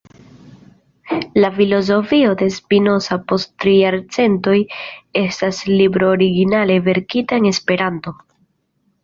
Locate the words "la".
1.41-1.51